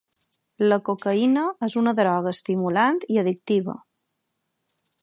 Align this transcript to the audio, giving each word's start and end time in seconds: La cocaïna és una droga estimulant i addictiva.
La 0.71 0.79
cocaïna 0.87 1.43
és 1.69 1.75
una 1.83 1.95
droga 2.01 2.33
estimulant 2.37 2.99
i 3.17 3.21
addictiva. 3.25 3.79